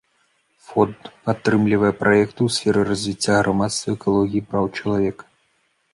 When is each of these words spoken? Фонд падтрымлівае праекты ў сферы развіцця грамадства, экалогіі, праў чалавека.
Фонд 0.67 1.09
падтрымлівае 1.27 1.91
праекты 2.01 2.39
ў 2.47 2.55
сферы 2.55 2.81
развіцця 2.91 3.35
грамадства, 3.43 3.89
экалогіі, 3.99 4.45
праў 4.55 4.65
чалавека. 4.77 5.25